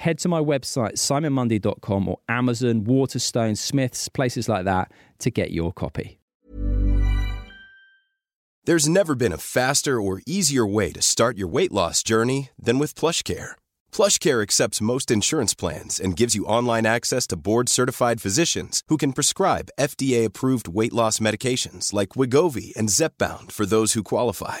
head 0.00 0.18
to 0.18 0.28
my 0.28 0.40
website, 0.40 0.94
simonmundie.com 0.94 2.08
or 2.08 2.18
Amazon, 2.28 2.84
Waterstone, 2.84 3.54
Smiths, 3.54 4.08
places 4.08 4.48
like 4.48 4.64
that 4.64 4.90
to 5.18 5.30
get 5.30 5.50
your 5.50 5.72
copy. 5.72 6.18
There's 8.64 8.88
never 8.88 9.14
been 9.14 9.32
a 9.32 9.38
faster 9.38 10.00
or 10.00 10.22
easier 10.26 10.66
way 10.66 10.92
to 10.92 11.02
start 11.02 11.36
your 11.36 11.48
weight 11.48 11.72
loss 11.72 12.02
journey 12.02 12.50
than 12.58 12.78
with 12.78 12.94
PlushCare. 12.94 13.52
PlushCare 13.92 14.42
accepts 14.42 14.80
most 14.80 15.10
insurance 15.10 15.54
plans 15.54 16.00
and 16.00 16.16
gives 16.16 16.34
you 16.34 16.44
online 16.44 16.86
access 16.86 17.26
to 17.28 17.36
board-certified 17.36 18.22
physicians 18.22 18.82
who 18.88 18.96
can 18.96 19.12
prescribe 19.12 19.70
FDA-approved 19.78 20.68
weight 20.68 20.92
loss 20.92 21.18
medications 21.20 21.92
like 21.92 22.10
Wegovy 22.10 22.74
and 22.76 22.90
Zepbound 22.90 23.50
for 23.52 23.66
those 23.66 23.94
who 23.94 24.02
qualify 24.02 24.60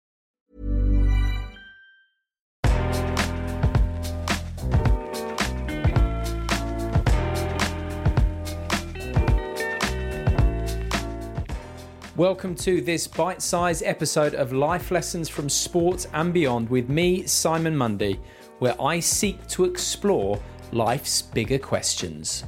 Welcome 12.17 12.55
to 12.55 12.81
this 12.81 13.07
bite 13.07 13.41
sized 13.41 13.83
episode 13.85 14.35
of 14.35 14.51
Life 14.51 14.91
Lessons 14.91 15.29
from 15.29 15.47
Sport 15.47 16.07
and 16.11 16.33
Beyond 16.33 16.69
with 16.69 16.89
me, 16.89 17.25
Simon 17.25 17.73
Mundie, 17.73 18.19
where 18.59 18.75
I 18.81 18.99
seek 18.99 19.47
to 19.47 19.63
explore 19.63 20.37
life's 20.73 21.21
bigger 21.21 21.57
questions. 21.57 22.43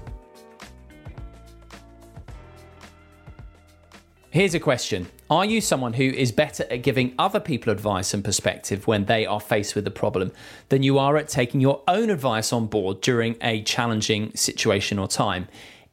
Here's 4.31 4.53
a 4.53 4.59
question 4.59 5.08
Are 5.30 5.45
you 5.45 5.61
someone 5.61 5.94
who 5.94 6.09
is 6.09 6.33
better 6.33 6.66
at 6.70 6.83
giving 6.83 7.16
other 7.17 7.39
people 7.39 7.72
advice 7.72 8.14
and 8.14 8.22
perspective 8.22 8.86
when 8.86 9.05
they 9.05 9.25
are 9.25 9.39
faced 9.39 9.75
with 9.75 9.88
a 9.88 9.92
problem 9.92 10.33
than 10.67 10.83
you 10.83 11.00
are 11.00 11.16
at 11.16 11.30
taking 11.30 11.61
your 11.61 11.81
own 11.88 12.09
advice 12.09 12.52
on 12.52 12.66
board 12.66 12.99
during 12.99 13.37
a 13.42 13.64
challenging 13.64 14.36
situation 14.36 14.99
or 14.99 15.08
time? 15.08 15.48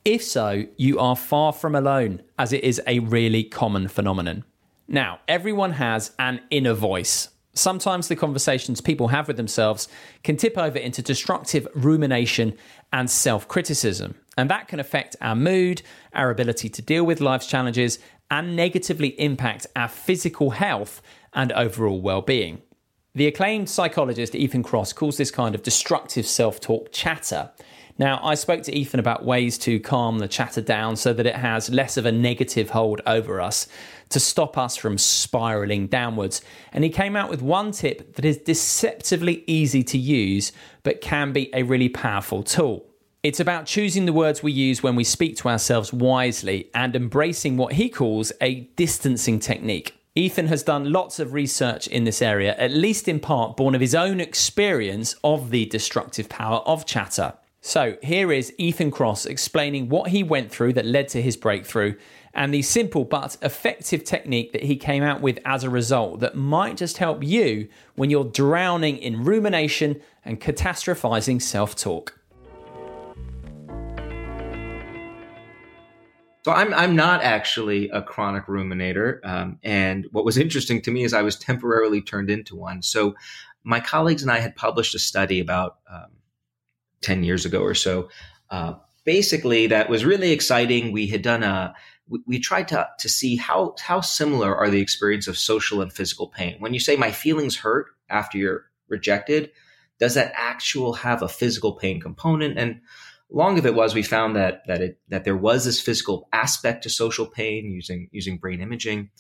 If 0.05 0.23
so, 0.23 0.65
you 0.79 0.99
are 0.99 1.15
far 1.15 1.53
from 1.53 1.75
alone, 1.75 2.23
as 2.39 2.53
it 2.55 2.65
is 2.65 2.81
a 2.87 3.01
really 3.01 3.45
common 3.45 3.89
phenomenon. 3.89 4.45
Now, 4.89 5.21
everyone 5.29 5.73
has 5.73 6.13
an 6.19 6.41
inner 6.51 6.73
voice. 6.73 7.29
Sometimes 7.53 8.09
the 8.09 8.17
conversations 8.17 8.81
people 8.81 9.09
have 9.09 9.29
with 9.29 9.37
themselves 9.37 9.89
can 10.23 10.39
tip 10.39 10.57
over 10.57 10.79
into 10.79 11.03
destructive 11.03 11.69
rumination 11.75 12.57
and 12.93 13.11
self 13.11 13.47
criticism, 13.47 14.15
and 14.39 14.49
that 14.49 14.69
can 14.69 14.81
affect 14.81 15.17
our 15.21 15.37
mood, 15.37 15.83
our 16.15 16.31
ability 16.31 16.71
to 16.71 16.83
deal 16.83 17.05
with 17.05 17.21
life's 17.21 17.47
challenges, 17.47 17.99
and 18.31 18.57
negatively 18.57 19.09
impact 19.21 19.67
our 19.77 19.89
physical 19.89 20.51
health 20.51 21.03
and 21.35 21.53
overall 21.53 22.01
well 22.01 22.23
being. 22.23 22.63
The 23.15 23.27
acclaimed 23.27 23.69
psychologist 23.69 24.35
Ethan 24.35 24.63
Kross 24.63 24.95
calls 24.95 25.17
this 25.17 25.31
kind 25.31 25.55
of 25.55 25.63
destructive 25.63 26.27
self 26.27 26.59
talk 26.59 26.91
chatter. 26.93 27.51
Now, 28.01 28.19
I 28.23 28.35
spoke 28.35 28.63
to 28.63 28.75
Ethan 28.75 28.99
about 28.99 29.27
ways 29.27 29.59
to 29.59 29.79
calm 29.79 30.21
the 30.21 30.27
chatter 30.27 30.63
down 30.63 30.97
so 30.97 31.13
that 31.13 31.27
it 31.27 31.37
has 31.37 31.69
less 31.69 31.99
of 31.99 32.07
a 32.07 32.11
negative 32.11 32.71
hold 32.71 33.03
over 33.07 33.43
us 33.43 33.69
to 34.09 34.19
stop 34.19 34.57
us 34.57 34.75
from 34.75 34.97
spiraling 34.97 35.87
downwards. 35.87 36.41
And 36.73 36.83
he 36.83 36.89
came 36.89 37.15
out 37.15 37.29
with 37.29 37.43
one 37.43 37.73
tip 37.73 38.15
that 38.15 38.25
is 38.25 38.39
deceptively 38.39 39.45
easy 39.47 39.83
to 39.85 39.99
use, 39.99 40.51
but 40.83 41.03
can 41.03 41.35
be 41.35 41.55
a 41.55 41.63
really 41.63 41.91
powerful 41.91 42.43
tool. 42.43 42.87
It's 43.23 43.39
about 43.39 43.67
choosing 43.67 44.07
the 44.07 44.15
words 44.15 44.43
we 44.43 44.51
use 44.51 44.83
when 44.83 44.97
we 44.97 45.05
speak 45.05 45.37
to 45.37 45.51
ourselves 45.51 45.93
wisely 45.93 46.71
and 46.75 46.97
embracing 46.97 47.59
what 47.59 47.75
he 47.75 47.91
calls 47.91 48.33
a 48.41 48.61
distancing 48.77 49.39
technique. 49.39 49.95
Ethan 50.15 50.47
has 50.47 50.63
done 50.63 50.91
lots 50.91 51.19
of 51.19 51.35
research 51.35 51.87
in 51.87 52.05
this 52.05 52.23
area, 52.23 52.57
at 52.57 52.71
least 52.71 53.09
in 53.09 53.21
part 53.21 53.59
born 53.59 53.75
of 53.75 53.83
his 53.83 53.95
own 53.95 54.21
experience 54.21 55.17
of 55.23 55.51
the 55.51 55.67
destructive 55.67 56.31
power 56.31 56.61
of 56.61 56.87
chatter. 56.87 57.35
So 57.63 57.99
here 58.03 58.33
is 58.33 58.55
Ethan 58.57 58.91
Kross 58.91 59.27
explaining 59.27 59.91
what 59.91 60.11
he 60.11 60.23
went 60.23 60.51
through 60.51 60.73
that 60.75 60.87
led 60.87 61.09
to 61.09 61.21
his 61.21 61.37
breakthrough 61.37 61.95
and 62.33 62.55
the 62.55 62.63
simple 62.63 63.05
but 63.05 63.37
effective 63.43 64.03
technique 64.03 64.53
that 64.53 64.63
he 64.63 64.77
came 64.77 65.03
out 65.03 65.21
with 65.21 65.39
as 65.45 65.63
a 65.63 65.69
result 65.69 66.21
that 66.21 66.35
might 66.35 66.79
just 66.79 66.97
help 66.97 67.23
you 67.23 67.69
when 67.97 68.09
you're 68.09 68.25
drowning 68.25 68.97
in 68.97 69.25
rumination 69.25 70.01
and 70.25 70.41
catastrophizing 70.41 71.43
self 71.43 71.77
talk. 71.77 72.19
So 76.47 76.53
I'm 76.53 76.73
I'm 76.73 76.97
not 76.97 77.23
actually 77.23 77.91
a 77.91 78.01
chronic 78.01 78.47
ruminator, 78.47 79.23
um, 79.27 79.59
and 79.63 80.07
what 80.13 80.25
was 80.25 80.39
interesting 80.39 80.81
to 80.83 80.91
me 80.91 81.05
is 81.05 81.13
I 81.13 81.21
was 81.21 81.37
temporarily 81.37 82.01
turned 82.01 82.31
into 82.31 82.57
one. 82.57 82.81
So 82.81 83.15
my 83.63 83.79
colleagues 83.79 84.23
and 84.23 84.31
I 84.31 84.39
had 84.39 84.57
published 84.57 84.95
a 84.95 84.99
study 84.99 85.39
about 85.41 85.77
um, 85.93 86.07
10 87.03 87.25
years 87.25 87.45
ago 87.45 87.61
or 87.61 87.75
so. 87.75 88.09
Uh, 88.51 88.75
basically, 89.05 89.69
that 89.69 89.89
was 89.89 90.05
really 90.05 90.33
exciting. 90.33 90.93
We 90.93 91.07
had 91.07 91.23
done 91.23 91.43
a, 91.43 91.75
we, 92.09 92.21
we, 92.27 92.39
tried 92.39 92.69
to, 92.69 92.89
to 92.99 93.09
see 93.09 93.37
how, 93.37 93.75
how 93.81 94.01
similar 94.01 94.55
are 94.57 94.71
the 94.71 94.81
experience 94.81 95.29
of 95.29 95.39
social 95.39 95.81
and 95.81 95.93
physical 95.93 96.29
pain. 96.29 96.57
When 96.59 96.75
you 96.75 96.81
say 96.81 96.97
my 96.97 97.13
feelings 97.13 97.57
hurt 97.57 97.87
after 98.09 98.39
you're 98.39 98.65
rejected, 98.89 99.51
does 99.99 100.15
that 100.15 100.33
actual 100.35 100.95
have 100.95 101.23
a 101.23 101.29
physical 101.29 101.75
pain 101.75 102.01
component? 102.01 102.59
And 102.59 102.81
long 103.31 103.59
of 103.59 103.67
it 103.67 103.75
was 103.75 103.95
we 103.95 104.03
found 104.03 104.37
that 104.37 104.67
that 104.67 104.81
it 104.81 104.99
that 105.09 105.25
there 105.25 105.37
was 105.37 105.65
this 105.65 105.81
physical 105.81 106.29
aspect 106.33 106.83
to 106.83 106.91
social 106.91 107.27
pain 107.27 107.71
using 107.71 108.09
using 108.11 108.39
brain 108.39 108.61
imaging 108.61 109.11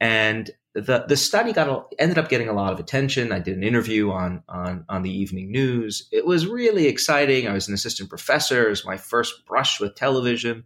and 0.00 0.50
the 0.80 1.04
the 1.08 1.16
study 1.16 1.52
got 1.52 1.92
ended 1.98 2.18
up 2.18 2.28
getting 2.28 2.48
a 2.48 2.52
lot 2.52 2.72
of 2.72 2.80
attention. 2.80 3.32
I 3.32 3.38
did 3.38 3.56
an 3.56 3.62
interview 3.62 4.10
on 4.10 4.42
on 4.48 4.84
on 4.88 5.02
the 5.02 5.10
evening 5.10 5.50
news. 5.50 6.08
It 6.12 6.26
was 6.26 6.46
really 6.46 6.86
exciting. 6.86 7.46
I 7.46 7.52
was 7.52 7.68
an 7.68 7.74
assistant 7.74 8.08
professor. 8.08 8.66
It 8.66 8.70
was 8.70 8.84
my 8.84 8.96
first 8.96 9.46
brush 9.46 9.80
with 9.80 9.94
television. 9.94 10.64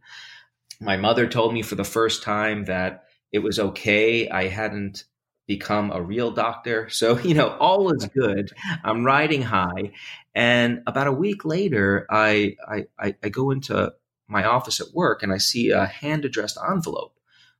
My 0.81 0.97
mother 0.97 1.28
told 1.28 1.55
me 1.55 1.62
for 1.62 1.77
the 1.77 1.84
first 1.84 2.23
time 2.23 2.65
that 2.65 3.05
it 3.31 3.39
was 3.39 3.59
okay. 3.59 4.29
I 4.29 4.49
hadn't 4.49 5.05
become 5.47 5.91
a 5.91 6.03
real 6.03 6.31
doctor. 6.31 6.88
So, 7.03 7.19
you 7.19 7.35
know, 7.35 7.56
all 7.59 7.93
is 7.94 8.06
good. 8.06 8.53
I'm 8.85 9.05
riding 9.05 9.43
high. 9.43 9.93
And 10.35 10.82
about 10.87 11.06
a 11.09 11.12
week 11.12 11.44
later, 11.44 12.06
I, 12.11 12.56
I, 12.69 13.14
I 13.23 13.29
go 13.29 13.50
into 13.50 13.93
my 14.29 14.44
office 14.44 14.81
at 14.81 14.94
work 14.94 15.23
and 15.23 15.32
I 15.32 15.38
see 15.38 15.70
a 15.70 15.87
hand 15.87 16.25
addressed 16.25 16.59
envelope 16.70 17.14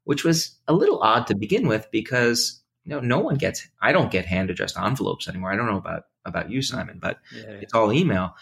which 0.04 0.25
was 0.25 0.58
a 0.69 0.72
little 0.72 1.00
odd 1.02 1.26
to 1.26 1.34
begin 1.34 1.69
with 1.69 1.88
because 1.90 2.62
you 2.84 2.90
know 2.90 3.00
no 3.00 3.19
one 3.19 3.37
gets 3.37 3.69
I 3.81 3.93
don't 3.93 4.10
get 4.10 4.26
hand 4.26 4.50
addressed 4.50 4.78
envelopes 4.78 5.28
anymore. 5.28 5.52
I 5.52 5.56
don't 5.56 5.66
know 5.66 5.78
about 5.78 6.04
about 6.25 6.50
you, 6.50 6.62
Simon, 6.62 6.99
but 7.00 7.19
yeah. 7.34 7.58
it's 7.60 7.75
all 7.75 7.93
email. 7.93 8.34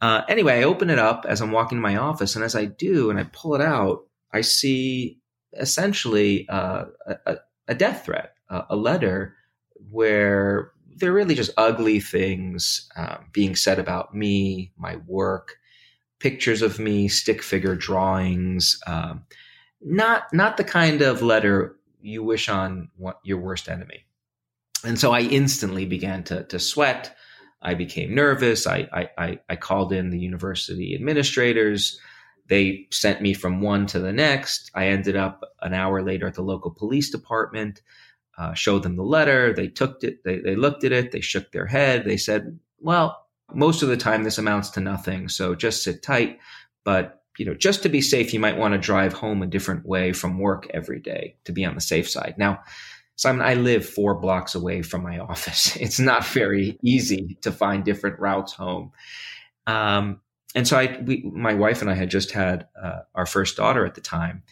Uh, 0.00 0.22
anyway, 0.28 0.60
I 0.60 0.62
open 0.62 0.88
it 0.88 0.98
up 0.98 1.26
as 1.28 1.40
I'm 1.42 1.52
walking 1.52 1.76
to 1.76 1.82
my 1.82 1.96
office, 1.96 2.34
and 2.34 2.44
as 2.44 2.54
I 2.54 2.64
do, 2.64 3.10
and 3.10 3.18
I 3.18 3.24
pull 3.24 3.54
it 3.54 3.60
out, 3.60 4.06
I 4.32 4.40
see 4.40 5.18
essentially 5.58 6.48
uh, 6.48 6.84
a, 7.26 7.36
a, 7.68 7.74
death 7.74 8.06
threat, 8.06 8.34
uh, 8.48 8.62
a 8.70 8.76
letter 8.76 9.36
where 9.90 10.72
they're 10.96 11.12
really 11.12 11.34
just 11.34 11.50
ugly 11.56 12.00
things 12.00 12.88
um, 12.96 13.26
being 13.32 13.56
said 13.56 13.78
about 13.78 14.14
me, 14.14 14.72
my 14.78 14.96
work, 15.06 15.56
pictures 16.18 16.62
of 16.62 16.78
me, 16.78 17.08
stick 17.08 17.42
figure 17.42 17.74
drawings. 17.74 18.78
Um, 18.86 19.24
not 19.82 20.24
not 20.32 20.56
the 20.56 20.64
kind 20.64 21.02
of 21.02 21.22
letter 21.22 21.76
you 22.02 22.22
wish 22.22 22.48
on 22.48 22.88
your 23.22 23.38
worst 23.38 23.68
enemy. 23.68 24.04
And 24.84 24.98
so 24.98 25.12
I 25.12 25.20
instantly 25.20 25.84
began 25.84 26.24
to, 26.24 26.44
to 26.44 26.58
sweat. 26.58 27.14
I 27.60 27.74
became 27.74 28.14
nervous. 28.14 28.66
I, 28.66 29.08
I, 29.18 29.38
I 29.50 29.56
called 29.56 29.92
in 29.92 30.08
the 30.08 30.18
university 30.18 30.94
administrators. 30.94 32.00
They 32.46 32.86
sent 32.90 33.20
me 33.20 33.34
from 33.34 33.60
one 33.60 33.86
to 33.88 33.98
the 33.98 34.12
next. 34.12 34.70
I 34.74 34.86
ended 34.86 35.16
up 35.16 35.44
an 35.60 35.74
hour 35.74 36.02
later 36.02 36.26
at 36.26 36.34
the 36.34 36.42
local 36.42 36.70
police 36.70 37.10
department, 37.10 37.82
uh, 38.38 38.54
showed 38.54 38.82
them 38.82 38.96
the 38.96 39.02
letter. 39.02 39.52
They 39.52 39.68
took 39.68 40.02
it, 40.02 40.24
they, 40.24 40.38
they 40.38 40.56
looked 40.56 40.84
at 40.84 40.92
it, 40.92 41.12
they 41.12 41.20
shook 41.20 41.52
their 41.52 41.66
head. 41.66 42.06
They 42.06 42.16
said, 42.16 42.58
well, 42.78 43.26
most 43.52 43.82
of 43.82 43.90
the 43.90 43.98
time 43.98 44.24
this 44.24 44.38
amounts 44.38 44.70
to 44.70 44.80
nothing. 44.80 45.28
So 45.28 45.54
just 45.54 45.82
sit 45.82 46.02
tight. 46.02 46.38
But, 46.82 47.19
you 47.40 47.46
know, 47.46 47.54
just 47.54 47.82
to 47.82 47.88
be 47.88 48.02
safe, 48.02 48.34
you 48.34 48.38
might 48.38 48.58
want 48.58 48.74
to 48.74 48.78
drive 48.78 49.14
home 49.14 49.40
a 49.40 49.46
different 49.46 49.86
way 49.86 50.12
from 50.12 50.38
work 50.38 50.68
every 50.74 51.00
day 51.00 51.36
to 51.44 51.52
be 51.52 51.64
on 51.64 51.74
the 51.74 51.80
safe 51.80 52.06
side. 52.06 52.34
Now, 52.36 52.62
Simon, 53.16 53.40
I 53.40 53.54
live 53.54 53.88
four 53.88 54.14
blocks 54.20 54.54
away 54.54 54.82
from 54.82 55.02
my 55.02 55.18
office. 55.30 55.74
It's 55.76 55.98
not 55.98 56.22
very 56.22 56.78
easy 56.84 57.38
to 57.40 57.50
find 57.50 57.82
different 57.82 58.20
routes 58.20 58.52
home. 58.52 58.92
Um, 59.66 60.20
and 60.54 60.68
so 60.68 60.76
I, 60.76 61.00
we, 61.00 61.22
my 61.34 61.54
wife 61.54 61.80
and 61.80 61.90
I 61.90 61.94
had 61.94 62.10
just 62.10 62.30
had 62.32 62.66
uh, 62.78 63.00
our 63.14 63.24
first 63.24 63.56
daughter 63.56 63.86
at 63.86 63.94
the 63.94 64.02
time. 64.02 64.42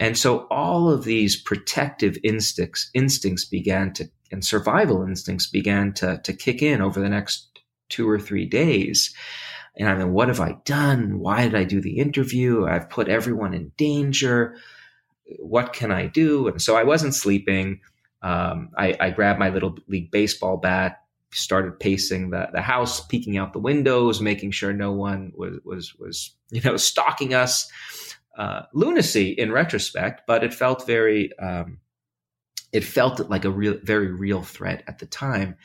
And 0.00 0.16
so 0.16 0.46
all 0.50 0.88
of 0.88 1.04
these 1.04 1.36
protective 1.36 2.16
instincts, 2.24 2.90
instincts 2.94 3.44
began 3.44 3.92
to, 3.94 4.08
and 4.32 4.42
survival 4.42 5.02
instincts 5.02 5.46
began 5.46 5.92
to, 5.94 6.22
to 6.24 6.32
kick 6.32 6.62
in 6.62 6.80
over 6.80 7.00
the 7.00 7.10
next 7.10 7.60
two 7.90 8.08
or 8.08 8.18
three 8.18 8.46
days. 8.46 9.14
And 9.76 9.88
I 9.88 9.94
mean, 9.94 10.12
what 10.12 10.28
have 10.28 10.40
I 10.40 10.56
done? 10.64 11.18
Why 11.18 11.42
did 11.42 11.54
I 11.54 11.64
do 11.64 11.80
the 11.80 11.98
interview? 11.98 12.66
I've 12.66 12.88
put 12.88 13.08
everyone 13.08 13.54
in 13.54 13.72
danger. 13.76 14.56
What 15.38 15.72
can 15.72 15.90
I 15.90 16.06
do? 16.06 16.48
And 16.48 16.62
so 16.62 16.76
I 16.76 16.84
wasn't 16.84 17.14
sleeping. 17.14 17.80
Um, 18.22 18.70
I, 18.76 18.96
I, 19.00 19.10
grabbed 19.10 19.38
my 19.38 19.50
little 19.50 19.76
league 19.86 20.10
baseball 20.10 20.56
bat, 20.56 21.02
started 21.32 21.78
pacing 21.78 22.30
the, 22.30 22.48
the 22.52 22.62
house, 22.62 23.04
peeking 23.06 23.36
out 23.36 23.52
the 23.52 23.58
windows, 23.58 24.20
making 24.20 24.52
sure 24.52 24.72
no 24.72 24.92
one 24.92 25.32
was 25.34 25.58
was 25.62 25.94
was 25.96 26.34
you 26.50 26.62
know 26.62 26.76
stalking 26.76 27.34
us. 27.34 27.70
Uh, 28.36 28.62
lunacy 28.72 29.30
in 29.30 29.52
retrospect, 29.52 30.22
but 30.26 30.42
it 30.42 30.52
felt 30.52 30.86
very 30.86 31.36
um, 31.38 31.78
it 32.72 32.82
felt 32.82 33.20
like 33.30 33.44
a 33.44 33.50
real 33.50 33.78
very 33.82 34.10
real 34.10 34.42
threat 34.42 34.82
at 34.88 34.98
the 34.98 35.06
time. 35.06 35.56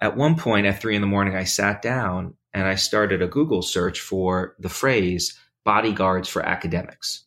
At 0.00 0.16
one 0.16 0.36
point, 0.36 0.66
at 0.66 0.80
three 0.80 0.96
in 0.96 1.02
the 1.02 1.06
morning, 1.06 1.36
I 1.36 1.44
sat 1.44 1.82
down 1.82 2.34
and 2.52 2.66
I 2.66 2.74
started 2.74 3.22
a 3.22 3.28
Google 3.28 3.62
search 3.62 4.00
for 4.00 4.56
the 4.58 4.68
phrase 4.68 5.38
"bodyguards 5.64 6.28
for 6.28 6.42
academics." 6.42 7.24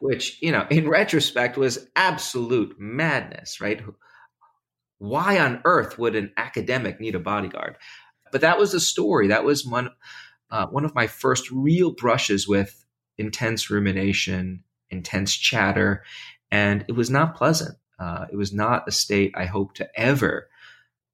which 0.00 0.40
you 0.40 0.52
know 0.52 0.64
in 0.70 0.88
retrospect 0.88 1.56
was 1.56 1.88
absolute 1.96 2.76
madness 2.78 3.60
right 3.60 3.82
why 4.98 5.38
on 5.38 5.60
earth 5.64 5.98
would 5.98 6.16
an 6.16 6.32
academic 6.36 7.00
need 7.00 7.14
a 7.14 7.20
bodyguard? 7.20 7.76
But 8.30 8.42
that 8.42 8.58
was 8.58 8.72
the 8.72 8.80
story. 8.80 9.28
That 9.28 9.44
was 9.44 9.64
one 9.64 9.90
uh, 10.50 10.66
one 10.66 10.84
of 10.84 10.94
my 10.94 11.06
first 11.06 11.50
real 11.50 11.92
brushes 11.92 12.48
with 12.48 12.84
intense 13.18 13.70
rumination, 13.70 14.64
intense 14.90 15.36
chatter, 15.36 16.02
and 16.50 16.84
it 16.88 16.92
was 16.92 17.10
not 17.10 17.36
pleasant. 17.36 17.76
Uh, 17.98 18.26
it 18.32 18.36
was 18.36 18.52
not 18.52 18.88
a 18.88 18.92
state 18.92 19.32
I 19.36 19.44
hope 19.44 19.74
to 19.74 19.88
ever 19.94 20.48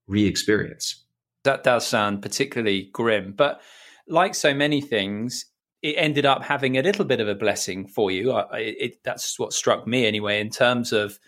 re-experience. 0.06 1.03
That 1.44 1.62
does 1.64 1.86
sound 1.86 2.22
particularly 2.22 2.90
grim, 2.92 3.32
but 3.36 3.60
like 4.08 4.34
so 4.34 4.54
many 4.54 4.80
things, 4.80 5.46
it 5.82 5.94
ended 5.98 6.24
up 6.26 6.42
having 6.42 6.76
a 6.76 6.82
little 6.82 7.04
bit 7.04 7.20
of 7.20 7.28
a 7.28 7.34
blessing 7.34 7.86
for 7.86 8.10
you. 8.10 8.32
I, 8.32 8.58
it, 8.58 9.04
that's 9.04 9.38
what 9.38 9.52
struck 9.52 9.86
me 9.86 10.06
anyway, 10.06 10.40
in 10.40 10.50
terms 10.50 10.92
of 10.92 11.18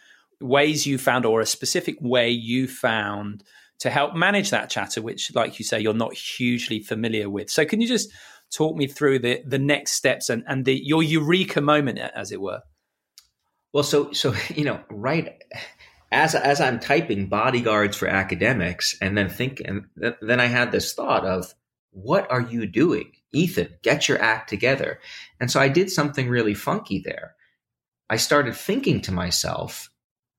ways 0.40 0.86
you 0.86 0.98
found 0.98 1.24
or 1.24 1.40
a 1.40 1.46
specific 1.46 1.96
way 2.00 2.30
you 2.30 2.68
found 2.68 3.42
to 3.78 3.90
help 3.90 4.14
manage 4.14 4.50
that 4.50 4.70
chatter 4.70 5.02
which 5.02 5.34
like 5.34 5.58
you 5.58 5.64
say 5.64 5.78
you're 5.80 5.94
not 5.94 6.14
hugely 6.14 6.80
familiar 6.80 7.28
with 7.28 7.50
so 7.50 7.64
can 7.64 7.80
you 7.80 7.88
just 7.88 8.10
talk 8.52 8.76
me 8.76 8.86
through 8.86 9.18
the 9.18 9.42
the 9.46 9.58
next 9.58 9.92
steps 9.92 10.28
and 10.28 10.42
and 10.46 10.64
the 10.64 10.80
your 10.84 11.02
eureka 11.02 11.60
moment 11.60 11.98
as 11.98 12.32
it 12.32 12.40
were 12.40 12.60
well 13.72 13.82
so 13.82 14.12
so 14.12 14.34
you 14.54 14.64
know 14.64 14.80
right 14.90 15.42
as 16.16 16.34
as 16.34 16.60
i'm 16.60 16.80
typing 16.80 17.26
bodyguards 17.26 17.96
for 17.96 18.08
academics 18.08 18.96
and 19.00 19.16
then 19.16 19.28
think 19.28 19.60
and 19.64 19.84
th- 20.00 20.16
then 20.20 20.40
i 20.40 20.46
had 20.46 20.72
this 20.72 20.94
thought 20.94 21.24
of 21.24 21.54
what 21.90 22.30
are 22.30 22.40
you 22.40 22.66
doing 22.66 23.12
ethan 23.32 23.68
get 23.82 24.08
your 24.08 24.20
act 24.20 24.48
together 24.48 24.98
and 25.40 25.50
so 25.50 25.60
i 25.60 25.68
did 25.68 25.90
something 25.90 26.28
really 26.28 26.54
funky 26.54 26.98
there 26.98 27.34
i 28.08 28.16
started 28.16 28.54
thinking 28.54 29.00
to 29.00 29.12
myself 29.12 29.90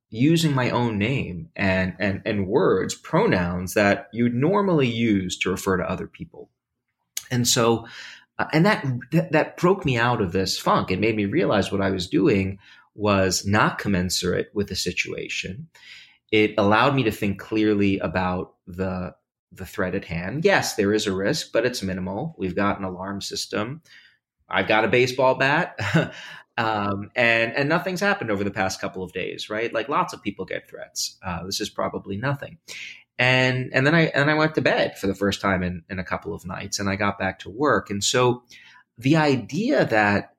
using 0.09 0.53
my 0.53 0.69
own 0.69 0.97
name 0.97 1.49
and, 1.55 1.93
and, 1.99 2.21
and 2.25 2.47
words, 2.47 2.95
pronouns 2.95 3.73
that 3.73 4.07
you'd 4.13 4.33
normally 4.33 4.87
use 4.87 5.37
to 5.37 5.49
refer 5.49 5.77
to 5.77 5.89
other 5.89 6.07
people. 6.07 6.49
And 7.29 7.47
so, 7.47 7.87
uh, 8.39 8.45
and 8.53 8.65
that, 8.65 8.85
that, 9.11 9.31
that 9.33 9.57
broke 9.57 9.83
me 9.83 9.97
out 9.97 10.21
of 10.21 10.31
this 10.31 10.57
funk. 10.57 10.91
It 10.91 10.99
made 10.99 11.15
me 11.15 11.25
realize 11.25 11.71
what 11.71 11.81
I 11.81 11.89
was 11.89 12.07
doing 12.07 12.59
was 12.97 13.45
not 13.45 13.77
commensurate 13.77 14.49
with 14.53 14.67
the 14.67 14.75
situation. 14.75 15.69
It 16.31 16.55
allowed 16.57 16.95
me 16.95 17.03
to 17.03 17.11
think 17.11 17.39
clearly 17.39 17.99
about 17.99 18.55
the, 18.65 19.15
the 19.53 19.65
threat 19.65 19.95
at 19.95 20.03
hand. 20.03 20.43
Yes, 20.43 20.75
there 20.75 20.93
is 20.93 21.07
a 21.07 21.15
risk, 21.15 21.51
but 21.53 21.65
it's 21.65 21.81
minimal. 21.81 22.35
We've 22.37 22.55
got 22.55 22.79
an 22.79 22.83
alarm 22.83 23.21
system. 23.21 23.81
I've 24.49 24.67
got 24.67 24.83
a 24.83 24.89
baseball 24.89 25.35
bat. 25.35 25.79
Um, 26.57 27.11
and 27.15 27.53
and 27.53 27.69
nothing's 27.69 27.99
happened 28.01 28.31
over 28.31 28.43
the 28.43 28.49
past 28.49 28.81
couple 28.81 29.03
of 29.03 29.13
days, 29.13 29.47
right? 29.49 29.71
Like 29.71 29.89
lots 29.89 30.13
of 30.13 30.23
people 30.23 30.43
get 30.43 30.67
threats. 30.67 31.17
Uh, 31.23 31.45
this 31.45 31.61
is 31.61 31.69
probably 31.69 32.17
nothing. 32.17 32.57
And 33.19 33.69
and 33.73 33.85
then 33.85 33.93
I 33.93 34.05
and 34.07 34.29
I 34.29 34.33
went 34.33 34.55
to 34.55 34.61
bed 34.61 34.97
for 34.97 35.05
the 35.05 35.13
first 35.13 35.39
time 35.39 35.61
in, 35.61 35.83
in 35.87 35.99
a 35.99 36.03
couple 36.03 36.33
of 36.33 36.45
nights, 36.45 36.79
and 36.79 36.89
I 36.89 36.95
got 36.95 37.19
back 37.19 37.39
to 37.39 37.49
work. 37.51 37.91
And 37.91 38.03
so 38.03 38.43
the 38.97 39.17
idea 39.17 39.85
that 39.85 40.33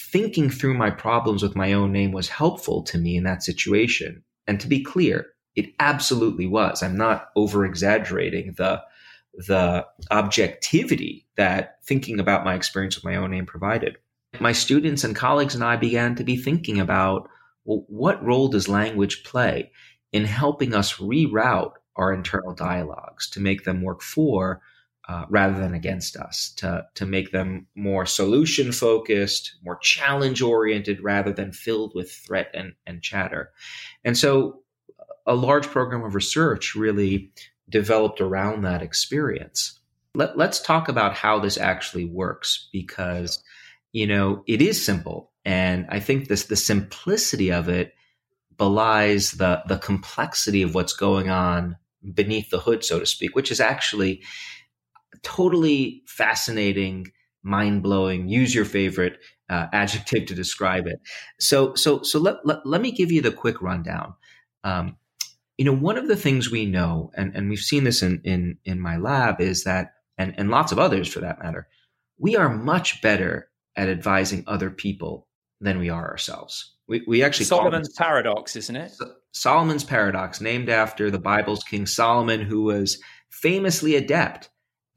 thinking 0.00 0.50
through 0.50 0.74
my 0.74 0.90
problems 0.90 1.42
with 1.42 1.56
my 1.56 1.72
own 1.72 1.92
name 1.92 2.12
was 2.12 2.28
helpful 2.28 2.82
to 2.84 2.98
me 2.98 3.16
in 3.16 3.24
that 3.24 3.42
situation. 3.42 4.22
And 4.46 4.60
to 4.60 4.68
be 4.68 4.82
clear, 4.82 5.26
it 5.54 5.74
absolutely 5.78 6.46
was. 6.46 6.82
I'm 6.82 6.96
not 6.96 7.28
over 7.36 7.64
exaggerating 7.64 8.54
the 8.56 8.82
the 9.46 9.86
objectivity 10.10 11.24
that 11.36 11.76
thinking 11.84 12.18
about 12.18 12.44
my 12.44 12.54
experience 12.54 12.96
with 12.96 13.04
my 13.04 13.14
own 13.14 13.30
name 13.30 13.46
provided 13.46 13.96
my 14.40 14.52
students 14.52 15.04
and 15.04 15.14
colleagues 15.16 15.54
and 15.54 15.64
I 15.64 15.76
began 15.76 16.14
to 16.16 16.24
be 16.24 16.36
thinking 16.36 16.80
about 16.80 17.28
well, 17.64 17.84
what 17.88 18.24
role 18.24 18.48
does 18.48 18.68
language 18.68 19.24
play 19.24 19.70
in 20.12 20.24
helping 20.24 20.74
us 20.74 20.94
reroute 20.94 21.72
our 21.96 22.12
internal 22.12 22.54
dialogues 22.54 23.28
to 23.30 23.40
make 23.40 23.64
them 23.64 23.82
work 23.82 24.02
for 24.02 24.60
uh, 25.10 25.24
rather 25.28 25.58
than 25.58 25.74
against 25.74 26.16
us, 26.16 26.52
to, 26.56 26.86
to 26.94 27.04
make 27.04 27.32
them 27.32 27.66
more 27.74 28.06
solution 28.06 28.70
focused, 28.70 29.56
more 29.64 29.76
challenge 29.82 30.40
oriented 30.40 31.02
rather 31.02 31.32
than 31.32 31.50
filled 31.50 31.92
with 31.96 32.12
threat 32.12 32.48
and, 32.54 32.74
and 32.86 33.02
chatter. 33.02 33.50
And 34.04 34.16
so 34.16 34.60
a 35.26 35.34
large 35.34 35.66
program 35.66 36.04
of 36.04 36.14
research 36.14 36.76
really 36.76 37.32
developed 37.68 38.20
around 38.20 38.62
that 38.62 38.82
experience. 38.82 39.80
Let, 40.14 40.38
let's 40.38 40.60
talk 40.60 40.88
about 40.88 41.14
how 41.14 41.40
this 41.40 41.58
actually 41.58 42.04
works 42.04 42.68
because 42.72 43.42
you 43.92 44.06
know, 44.06 44.44
it 44.46 44.62
is 44.62 44.84
simple. 44.84 45.32
And 45.44 45.86
I 45.88 45.98
think 45.98 46.28
this, 46.28 46.44
the 46.44 46.54
simplicity 46.54 47.50
of 47.50 47.68
it 47.68 47.94
belies 48.56 49.32
the, 49.32 49.62
the 49.66 49.78
complexity 49.78 50.62
of 50.62 50.74
what's 50.74 50.92
going 50.92 51.30
on 51.30 51.76
beneath 52.14 52.50
the 52.50 52.60
hood, 52.60 52.84
so 52.84 53.00
to 53.00 53.06
speak, 53.06 53.34
which 53.34 53.50
is 53.50 53.60
actually 53.60 54.22
totally 55.22 56.02
fascinating, 56.06 57.12
mind 57.42 57.82
blowing. 57.82 58.28
Use 58.28 58.54
your 58.54 58.64
favorite 58.64 59.18
uh, 59.48 59.66
adjective 59.72 60.26
to 60.26 60.34
describe 60.34 60.86
it. 60.86 61.00
So, 61.38 61.74
so, 61.74 62.02
so 62.02 62.18
let, 62.18 62.44
let, 62.44 62.64
let 62.64 62.80
me 62.80 62.92
give 62.92 63.10
you 63.10 63.20
the 63.20 63.32
quick 63.32 63.60
rundown. 63.60 64.14
Um, 64.64 64.96
you 65.58 65.64
know, 65.64 65.74
one 65.74 65.98
of 65.98 66.08
the 66.08 66.16
things 66.16 66.50
we 66.50 66.66
know, 66.66 67.10
and, 67.16 67.34
and 67.34 67.50
we've 67.50 67.58
seen 67.58 67.84
this 67.84 68.02
in, 68.02 68.20
in, 68.24 68.58
in 68.64 68.80
my 68.80 68.96
lab 68.96 69.40
is 69.40 69.64
that, 69.64 69.94
and, 70.16 70.34
and 70.38 70.50
lots 70.50 70.72
of 70.72 70.78
others 70.78 71.08
for 71.08 71.20
that 71.20 71.42
matter, 71.42 71.68
we 72.18 72.36
are 72.36 72.48
much 72.48 73.02
better 73.02 73.48
at 73.76 73.88
advising 73.88 74.44
other 74.46 74.70
people 74.70 75.26
than 75.60 75.78
we 75.78 75.90
are 75.90 76.10
ourselves. 76.10 76.74
We, 76.88 77.02
we 77.06 77.22
actually 77.22 77.46
Solomon's 77.46 77.92
paradox, 77.96 78.56
isn't 78.56 78.76
it? 78.76 78.92
Solomon's 79.32 79.84
paradox, 79.84 80.40
named 80.40 80.68
after 80.68 81.10
the 81.10 81.18
Bible's 81.18 81.62
King 81.62 81.86
Solomon, 81.86 82.40
who 82.40 82.62
was 82.64 83.00
famously 83.30 83.94
adept 83.94 84.50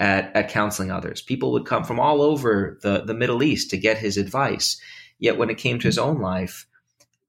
at, 0.04 0.36
at 0.36 0.50
counseling 0.50 0.92
others. 0.92 1.22
People 1.22 1.54
would 1.54 1.66
come 1.66 1.86
from 1.86 1.98
all 1.98 2.22
over 2.22 2.78
the, 2.82 3.04
the 3.06 3.14
Middle 3.14 3.42
East 3.42 3.70
to 3.70 3.78
get 3.78 3.98
his 3.98 4.18
advice. 4.18 4.76
Yet 5.18 5.38
when 5.38 5.50
it 5.50 5.58
came 5.58 5.80
to 5.80 5.88
his 5.88 5.98
own 5.98 6.20
life, 6.20 6.68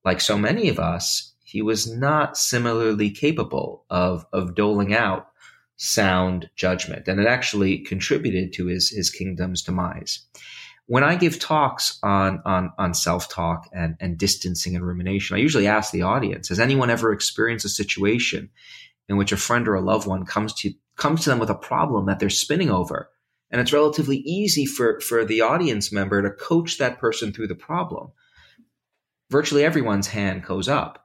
like 0.05 0.21
so 0.21 0.37
many 0.37 0.69
of 0.69 0.81
us, 0.81 1.33
he 1.45 1.63
was 1.63 1.89
not 1.89 2.37
similarly 2.37 3.11
capable 3.11 3.85
of, 3.91 4.27
of 4.33 4.57
doling 4.57 4.93
out 4.93 5.29
sound 5.77 6.51
judgment. 6.57 7.07
And 7.07 7.21
it 7.21 7.29
actually 7.29 7.79
contributed 7.79 8.53
to 8.55 8.67
his, 8.67 8.91
his 8.91 9.09
kingdom's 9.09 9.63
demise. 9.63 10.27
when 10.87 11.05
I 11.05 11.15
give 11.17 11.39
talks 11.39 11.99
on 12.03 12.43
on 12.45 12.73
on 12.77 12.93
self 12.95 13.29
talk 13.29 13.69
and 13.73 13.97
and 14.01 14.19
distancing 14.19 14.77
and 14.77 14.87
rumination, 14.87 15.37
I 15.37 15.41
usually 15.41 15.67
ask 15.67 15.93
the 15.93 16.03
audience: 16.03 16.49
Has 16.49 16.61
anyone 16.61 16.91
ever 16.91 17.13
experienced 17.13 17.65
a 17.65 17.71
situation 17.71 18.51
in 19.09 19.17
which 19.17 19.33
a 19.33 19.37
friend 19.37 19.69
or 19.69 19.75
a 19.75 19.81
loved 19.81 20.07
one 20.07 20.25
comes 20.25 20.53
to 20.55 20.73
comes 20.97 21.25
to 21.25 21.31
them 21.31 21.39
with 21.39 21.51
a 21.51 21.55
problem 21.55 22.07
that 22.07 22.21
they're 22.21 22.31
spinning 22.31 22.71
over, 22.71 23.11
and 23.51 23.61
it's 23.61 23.73
relatively 23.73 24.19
easy 24.19 24.67
for 24.67 25.01
for 25.01 25.25
the 25.25 25.41
audience 25.41 25.93
member 25.93 26.23
to 26.23 26.31
coach 26.31 26.79
that 26.79 26.99
person 26.99 27.33
through 27.33 27.49
the 27.49 27.55
problem? 27.55 28.13
Virtually 29.31 29.65
everyone's 29.65 30.09
hand 30.09 30.45
goes 30.45 30.69
up, 30.69 31.05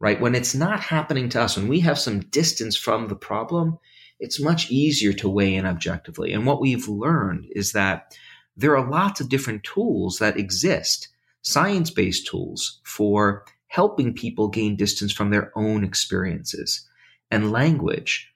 right? 0.00 0.20
When 0.20 0.34
it's 0.34 0.54
not 0.54 0.80
happening 0.80 1.28
to 1.30 1.42
us, 1.42 1.56
when 1.56 1.68
we 1.68 1.80
have 1.80 1.98
some 1.98 2.20
distance 2.20 2.76
from 2.76 3.08
the 3.08 3.16
problem, 3.16 3.78
it's 4.18 4.40
much 4.40 4.70
easier 4.70 5.12
to 5.14 5.28
weigh 5.28 5.54
in 5.54 5.66
objectively. 5.66 6.32
And 6.32 6.46
what 6.46 6.60
we've 6.60 6.88
learned 6.88 7.46
is 7.52 7.72
that 7.72 8.14
there 8.56 8.76
are 8.76 8.90
lots 8.90 9.20
of 9.20 9.28
different 9.28 9.64
tools 9.64 10.18
that 10.18 10.36
exist, 10.36 11.08
science 11.42 11.90
based 11.90 12.26
tools 12.26 12.80
for 12.84 13.44
helping 13.68 14.12
people 14.12 14.48
gain 14.48 14.76
distance 14.76 15.12
from 15.12 15.30
their 15.30 15.52
own 15.56 15.84
experiences. 15.84 16.86
And 17.30 17.52
language, 17.52 18.32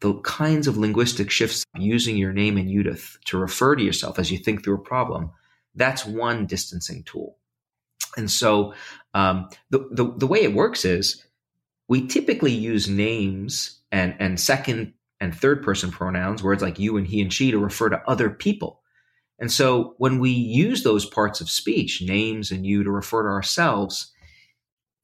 the 0.00 0.14
kinds 0.20 0.66
of 0.66 0.76
linguistic 0.76 1.30
shifts 1.30 1.64
using 1.76 2.16
your 2.16 2.32
name 2.32 2.56
and 2.56 2.70
you 2.70 2.82
to, 2.84 2.96
to 3.26 3.38
refer 3.38 3.76
to 3.76 3.82
yourself 3.82 4.18
as 4.18 4.30
you 4.30 4.38
think 4.38 4.62
through 4.62 4.76
a 4.76 4.78
problem, 4.78 5.30
that's 5.74 6.04
one 6.04 6.46
distancing 6.46 7.02
tool. 7.04 7.36
And 8.16 8.30
so 8.30 8.74
um, 9.14 9.48
the, 9.70 9.88
the, 9.90 10.12
the 10.16 10.26
way 10.26 10.42
it 10.42 10.54
works 10.54 10.84
is 10.84 11.24
we 11.88 12.06
typically 12.06 12.52
use 12.52 12.88
names 12.88 13.80
and, 13.90 14.14
and 14.18 14.38
second 14.38 14.94
and 15.20 15.34
third 15.34 15.62
person 15.62 15.90
pronouns, 15.90 16.42
words 16.42 16.62
like 16.62 16.78
you 16.78 16.96
and 16.96 17.06
he 17.06 17.22
and 17.22 17.32
she, 17.32 17.50
to 17.50 17.58
refer 17.58 17.88
to 17.88 18.02
other 18.08 18.28
people. 18.28 18.80
And 19.38 19.50
so 19.50 19.94
when 19.98 20.18
we 20.18 20.30
use 20.30 20.82
those 20.82 21.06
parts 21.06 21.40
of 21.40 21.50
speech, 21.50 22.02
names 22.02 22.50
and 22.50 22.66
you, 22.66 22.82
to 22.84 22.90
refer 22.90 23.22
to 23.22 23.28
ourselves, 23.28 24.12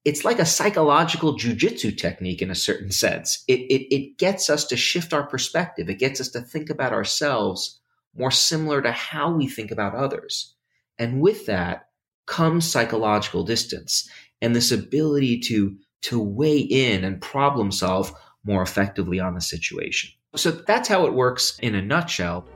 it's 0.09 0.25
like 0.25 0.39
a 0.39 0.47
psychological 0.47 1.37
jujitsu 1.37 1.95
technique 1.95 2.41
in 2.41 2.51
a 2.51 2.55
certain 2.55 2.91
sense. 2.91 3.45
It, 3.47 3.61
it, 3.61 3.95
it 3.95 4.17
gets 4.17 4.49
us 4.49 4.65
to 4.69 4.77
shift 4.77 5.13
our 5.13 5.27
perspective. 5.27 5.91
It 5.91 5.99
gets 5.99 6.19
us 6.19 6.31
to 6.31 6.41
think 6.41 6.71
about 6.71 6.95
ourselves 6.95 7.79
more 8.17 8.31
similar 8.31 8.81
to 8.81 8.91
how 8.91 9.31
we 9.31 9.47
think 9.47 9.71
about 9.71 9.95
others. 9.95 10.55
And 10.99 11.21
with 11.21 11.45
that 11.45 11.91
comes 12.25 12.65
psychological 12.65 13.45
distance 13.45 14.09
and 14.41 14.57
this 14.57 14.73
ability 14.73 15.41
to, 15.41 15.77
to 16.05 16.19
weigh 16.19 16.61
in 16.61 17.05
and 17.05 17.21
problem 17.21 17.71
solve 17.71 18.11
more 18.45 18.63
effectively 18.63 19.21
on 19.21 19.35
the 19.35 19.43
situation. 19.43 20.11
So 20.37 20.51
that's 20.53 20.89
how 20.89 21.05
it 21.05 21.13
works 21.13 21.59
in 21.61 21.75
a 21.75 21.83
nutshell. 21.83 22.49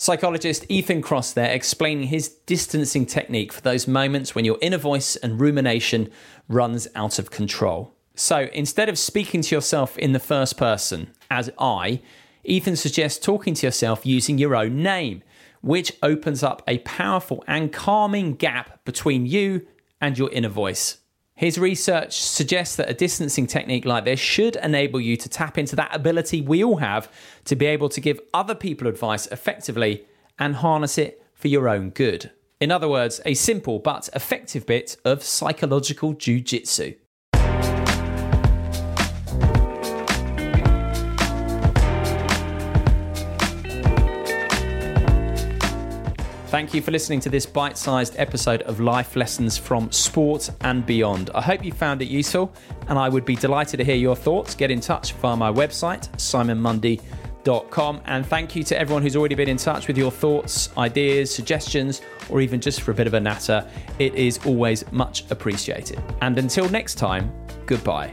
Psychologist 0.00 0.64
Ethan 0.68 1.02
Kross 1.02 1.34
there 1.34 1.50
explaining 1.50 2.06
his 2.06 2.28
distancing 2.28 3.04
technique 3.04 3.52
for 3.52 3.60
those 3.62 3.88
moments 3.88 4.32
when 4.32 4.44
your 4.44 4.56
inner 4.62 4.78
voice 4.78 5.16
and 5.16 5.40
rumination 5.40 6.08
runs 6.46 6.86
out 6.94 7.18
of 7.18 7.32
control. 7.32 7.96
So 8.14 8.48
instead 8.52 8.88
of 8.88 8.96
speaking 8.96 9.42
to 9.42 9.56
yourself 9.56 9.98
in 9.98 10.12
the 10.12 10.20
first 10.20 10.56
person 10.56 11.12
as 11.32 11.50
I, 11.58 12.00
Ethan 12.44 12.76
suggests 12.76 13.18
talking 13.18 13.54
to 13.54 13.66
yourself 13.66 14.06
using 14.06 14.38
your 14.38 14.54
own 14.54 14.84
name, 14.84 15.24
which 15.62 15.92
opens 16.00 16.44
up 16.44 16.62
a 16.68 16.78
powerful 16.78 17.42
and 17.48 17.72
calming 17.72 18.34
gap 18.34 18.84
between 18.84 19.26
you 19.26 19.66
and 20.00 20.16
your 20.16 20.30
inner 20.30 20.48
voice. 20.48 20.98
His 21.38 21.56
research 21.56 22.20
suggests 22.20 22.74
that 22.74 22.90
a 22.90 22.94
distancing 22.94 23.46
technique 23.46 23.84
like 23.84 24.04
this 24.04 24.18
should 24.18 24.56
enable 24.56 25.00
you 25.00 25.16
to 25.18 25.28
tap 25.28 25.56
into 25.56 25.76
that 25.76 25.94
ability 25.94 26.40
we 26.40 26.64
all 26.64 26.78
have 26.78 27.08
to 27.44 27.54
be 27.54 27.66
able 27.66 27.88
to 27.90 28.00
give 28.00 28.18
other 28.34 28.56
people 28.56 28.88
advice 28.88 29.28
effectively 29.28 30.04
and 30.40 30.56
harness 30.56 30.98
it 30.98 31.22
for 31.34 31.46
your 31.46 31.68
own 31.68 31.90
good. 31.90 32.32
In 32.58 32.72
other 32.72 32.88
words, 32.88 33.20
a 33.24 33.34
simple 33.34 33.78
but 33.78 34.08
effective 34.16 34.66
bit 34.66 34.96
of 35.04 35.22
psychological 35.22 36.12
jujitsu. 36.12 36.96
Thank 46.58 46.74
you 46.74 46.82
for 46.82 46.90
listening 46.90 47.20
to 47.20 47.28
this 47.28 47.46
bite 47.46 47.78
sized 47.78 48.16
episode 48.18 48.62
of 48.62 48.80
Life 48.80 49.14
Lessons 49.14 49.56
from 49.56 49.92
Sport 49.92 50.50
and 50.62 50.84
Beyond. 50.84 51.30
I 51.32 51.40
hope 51.40 51.64
you 51.64 51.70
found 51.70 52.02
it 52.02 52.08
useful, 52.08 52.52
and 52.88 52.98
I 52.98 53.08
would 53.08 53.24
be 53.24 53.36
delighted 53.36 53.76
to 53.76 53.84
hear 53.84 53.94
your 53.94 54.16
thoughts. 54.16 54.56
Get 54.56 54.72
in 54.72 54.80
touch 54.80 55.12
via 55.12 55.36
my 55.36 55.52
website, 55.52 56.08
simonmundie.com. 56.16 58.00
And 58.06 58.26
thank 58.26 58.56
you 58.56 58.64
to 58.64 58.76
everyone 58.76 59.04
who's 59.04 59.14
already 59.14 59.36
been 59.36 59.48
in 59.48 59.56
touch 59.56 59.86
with 59.86 59.96
your 59.96 60.10
thoughts, 60.10 60.76
ideas, 60.76 61.32
suggestions, 61.32 62.02
or 62.28 62.40
even 62.40 62.60
just 62.60 62.80
for 62.80 62.90
a 62.90 62.94
bit 62.94 63.06
of 63.06 63.14
a 63.14 63.20
natter. 63.20 63.64
It 64.00 64.16
is 64.16 64.44
always 64.44 64.82
much 64.90 65.30
appreciated. 65.30 66.02
And 66.22 66.38
until 66.38 66.68
next 66.70 66.96
time, 66.96 67.32
goodbye. 67.66 68.12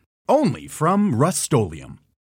only 0.31 0.65
from 0.65 1.13
Rust-Oleum 1.13 1.99